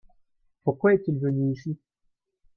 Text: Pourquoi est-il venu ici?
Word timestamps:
Pourquoi 0.63 0.95
est-il 0.95 1.19
venu 1.19 1.51
ici? 1.51 1.77